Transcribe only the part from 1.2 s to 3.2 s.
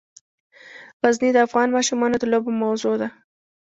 د افغان ماشومانو د لوبو موضوع ده.